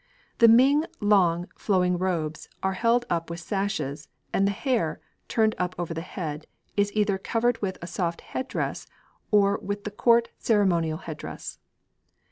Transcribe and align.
The 0.39 0.47
Ming 0.47 0.85
long, 0.99 1.47
flowing 1.55 1.95
robes 1.99 2.49
are 2.63 2.73
held 2.73 3.05
up 3.07 3.29
with 3.29 3.39
sashes, 3.39 4.07
and 4.33 4.47
the 4.47 4.51
hair, 4.51 4.99
turned 5.27 5.53
up 5.59 5.75
over 5.77 5.93
the 5.93 6.01
head, 6.01 6.47
is 6.75 6.91
either 6.95 7.19
covered 7.19 7.61
with 7.61 7.77
a 7.83 7.85
soft 7.87 8.21
head 8.21 8.47
dress 8.47 8.87
or 9.29 9.59
with 9.59 9.83
the 9.83 9.91
Court 9.91 10.29
ceremonial 10.39 10.97
head 10.97 11.17
dress. 11.17 11.59